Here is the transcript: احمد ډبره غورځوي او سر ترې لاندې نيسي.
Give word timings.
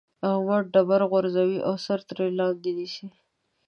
احمد 0.29 0.63
ډبره 0.73 1.05
غورځوي 1.11 1.59
او 1.67 1.75
سر 1.85 1.99
ترې 2.07 2.27
لاندې 2.39 2.69
نيسي. 2.77 3.07